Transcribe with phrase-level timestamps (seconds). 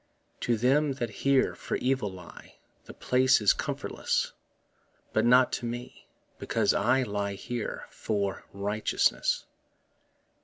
[0.39, 2.55] To them that here for evil lie
[2.85, 4.33] The place is comfortless,
[5.13, 6.07] But not to me,
[6.39, 9.45] because that I Lie here for righteousness.